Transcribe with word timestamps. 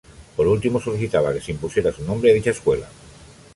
Por 0.35 0.45
último, 0.55 0.81
solicitaba 0.81 1.31
que 1.31 1.39
se 1.41 1.51
impusiera 1.51 1.91
su 1.91 2.03
nombre 2.03 2.31
a 2.31 2.33
dicha 2.33 2.49
escuela. 2.49 2.87